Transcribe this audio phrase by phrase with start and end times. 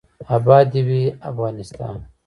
[0.35, 1.95] اباد دې وي افغانستان.